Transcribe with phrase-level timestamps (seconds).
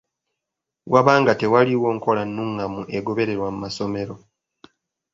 [0.91, 4.15] Waba nga tewaliiwo nkola nnungamu egobererwa mu masomero.